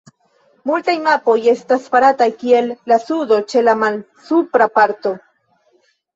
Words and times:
Multaj 0.69 0.95
mapoj 1.07 1.35
estas 1.51 1.85
farataj 1.97 2.29
kiel 2.39 2.73
la 2.93 2.99
sudo 3.05 3.39
ĉe 3.53 3.65
la 3.69 3.77
malsupra 3.83 4.71
parto. 4.81 5.15